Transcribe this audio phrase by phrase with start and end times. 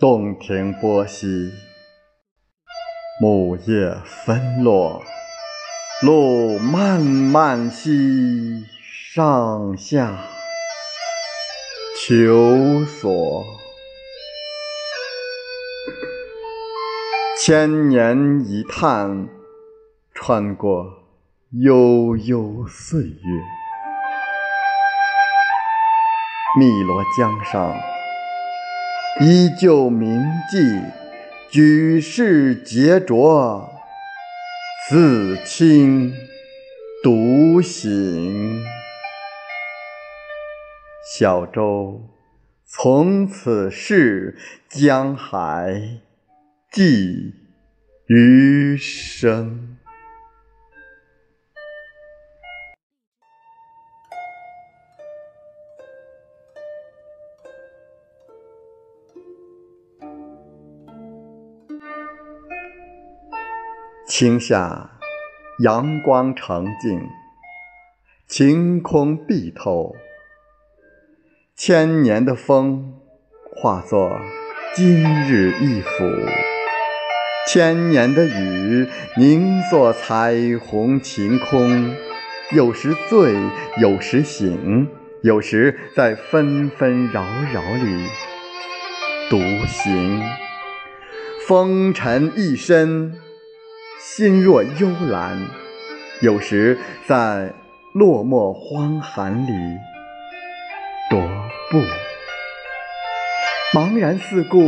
[0.00, 1.52] 洞庭波兮，
[3.20, 5.02] 木叶纷落，
[6.00, 8.64] 路漫漫兮，
[9.12, 10.16] 上下
[11.98, 13.44] 求索。
[17.38, 19.28] 千年一叹，
[20.14, 21.04] 穿过
[21.50, 23.42] 悠悠岁月。
[26.58, 27.74] 汨罗江上，
[29.18, 30.58] 依旧铭记，
[31.50, 33.68] 举世皆浊，
[34.88, 36.12] 自清
[37.02, 38.64] 独醒。
[41.12, 42.08] 小舟
[42.64, 44.38] 从此逝，
[44.68, 46.00] 江海。
[46.70, 47.34] 寄
[48.06, 49.79] 余生。
[64.20, 64.90] 青夏，
[65.60, 67.08] 阳光澄净，
[68.28, 69.96] 晴空碧透，
[71.56, 73.00] 千年的风
[73.56, 74.20] 化作
[74.74, 76.04] 今日一幅。
[77.48, 81.96] 千年的雨凝作彩虹晴空，
[82.52, 83.34] 有时醉，
[83.80, 84.86] 有时醒，
[85.22, 88.06] 有时在纷纷扰扰里
[89.30, 90.22] 独行。
[91.48, 93.14] 风尘一身，
[94.02, 95.38] 心若幽兰，
[96.22, 97.52] 有时在
[97.92, 99.52] 落寞荒寒里
[101.10, 101.28] 踱
[101.70, 101.82] 步。
[103.74, 104.58] 茫然四顾，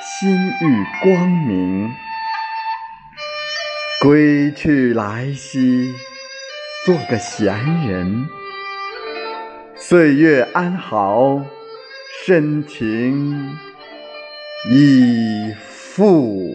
[0.00, 1.90] 心欲光明。
[4.00, 5.92] 归去来兮，
[6.84, 7.56] 做个闲
[7.88, 8.28] 人。
[9.74, 11.44] 岁月安好，
[12.24, 13.50] 深情
[14.70, 16.54] 已复。